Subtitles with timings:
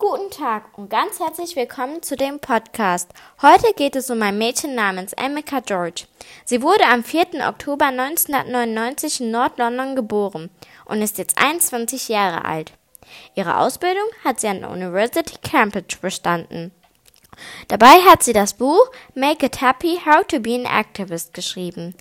[0.00, 3.10] Guten Tag und ganz herzlich willkommen zu dem Podcast.
[3.42, 6.04] Heute geht es um ein Mädchen namens Emeka George.
[6.46, 7.46] Sie wurde am 4.
[7.46, 10.48] Oktober 1999 in Nord-London geboren
[10.86, 12.72] und ist jetzt 21 Jahre alt.
[13.34, 16.72] Ihre Ausbildung hat sie an der University Cambridge bestanden.
[17.68, 21.94] Dabei hat sie das Buch Make It Happy How to Be an Activist geschrieben.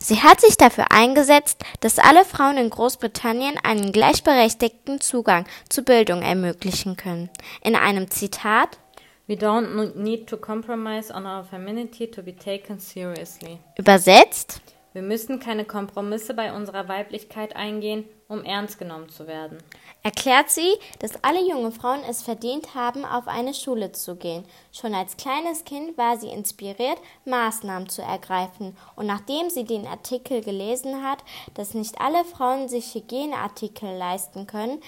[0.00, 6.22] Sie hat sich dafür eingesetzt, dass alle Frauen in Großbritannien einen gleichberechtigten Zugang zu Bildung
[6.22, 7.30] ermöglichen können.
[7.62, 8.78] In einem Zitat
[9.26, 13.58] We don't need to compromise on our femininity to be taken seriously.
[13.78, 14.60] Übersetzt
[14.94, 19.58] wir müssen keine Kompromisse bei unserer Weiblichkeit eingehen, um ernst genommen zu werden.
[20.04, 20.70] Erklärt sie,
[21.00, 24.44] dass alle junge Frauen es verdient haben, auf eine Schule zu gehen.
[24.72, 28.76] Schon als kleines Kind war sie inspiriert, Maßnahmen zu ergreifen.
[28.94, 34.80] Und nachdem sie den Artikel gelesen hat, dass nicht alle Frauen sich Hygieneartikel leisten können,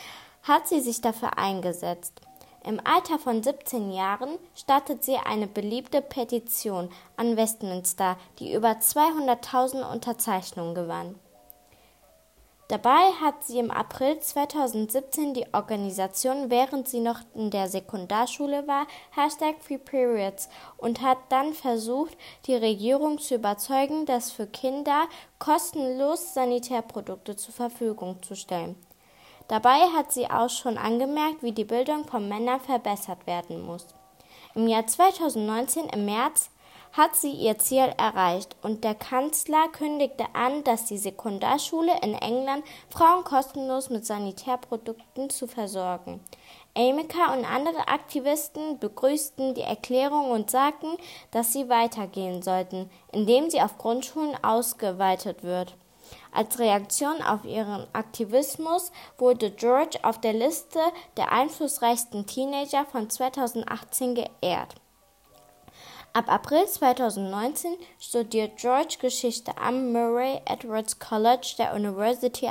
[0.44, 2.20] hat sie sich dafür eingesetzt.
[2.66, 9.88] Im Alter von 17 Jahren startet sie eine beliebte Petition an Westminster, die über 200.000
[9.88, 11.14] Unterzeichnungen gewann.
[12.66, 18.88] Dabei hat sie im April 2017 die Organisation, während sie noch in der Sekundarschule war,
[19.12, 25.06] Hashtag Free Periods und hat dann versucht, die Regierung zu überzeugen, dass für Kinder
[25.38, 28.74] kostenlos Sanitärprodukte zur Verfügung zu stellen.
[29.48, 33.86] Dabei hat sie auch schon angemerkt, wie die Bildung von Männern verbessert werden muss.
[34.54, 36.50] Im Jahr 2019 im März
[36.92, 42.64] hat sie ihr Ziel erreicht und der Kanzler kündigte an, dass die Sekundarschule in England
[42.88, 46.20] Frauen kostenlos mit Sanitärprodukten zu versorgen.
[46.76, 50.96] Amika und andere Aktivisten begrüßten die Erklärung und sagten,
[51.30, 55.76] dass sie weitergehen sollten, indem sie auf Grundschulen ausgeweitet wird.
[56.32, 60.80] Als Reaktion auf ihren Aktivismus wurde George auf der Liste
[61.16, 64.74] der einflussreichsten Teenager von 2018 geehrt.
[66.16, 72.48] Ab April 2019 studiert George Geschichte am Murray Edwards College der University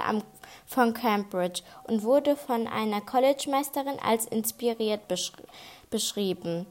[0.68, 5.42] von Cambridge und wurde von einer Collegemeisterin als inspiriert beschri
[5.90, 6.68] beschrieben.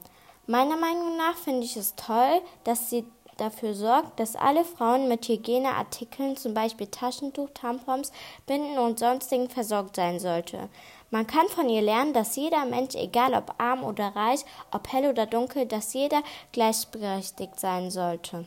[0.47, 3.03] Meiner Meinung nach finde ich es toll, dass sie
[3.37, 8.11] dafür sorgt, dass alle Frauen mit Hygieneartikeln, zum Beispiel Taschentuch, Tampons,
[8.45, 10.69] Binden und sonstigen versorgt sein sollte.
[11.11, 15.09] Man kann von ihr lernen, dass jeder Mensch, egal ob arm oder reich, ob hell
[15.09, 18.45] oder dunkel, dass jeder gleichberechtigt sein sollte.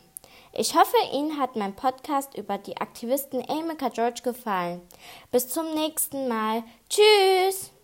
[0.53, 4.81] Ich hoffe, Ihnen hat mein Podcast über die Aktivistin Amika George gefallen.
[5.31, 6.65] Bis zum nächsten Mal.
[6.89, 7.78] Tschüss!